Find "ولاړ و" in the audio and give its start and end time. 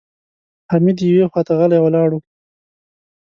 1.81-2.21